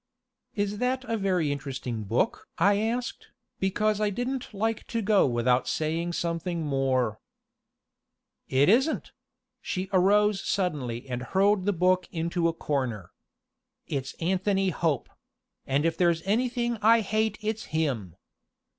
[0.55, 3.27] "Is that a very interesting book?" I asked,
[3.59, 7.19] because I didn't like to go without saying something more.
[8.49, 9.11] "It isn't!"
[9.61, 13.11] She arose suddenly and hurled the book into a corner.
[13.85, 15.07] "It's Anthony Hope
[15.67, 18.15] and if there's anything I hate it's him.